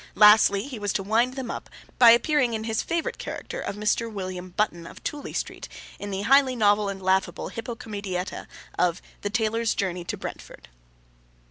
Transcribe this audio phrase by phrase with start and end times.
[0.15, 1.69] Lastly, he was to wind them up
[1.99, 4.11] by appearing in his favourite character of Mr.
[4.11, 8.47] William Button, of Tooley Street, in 'the highly novel and laughable hippo comedietta
[8.79, 10.69] of The Tailor's Journey to Brentford.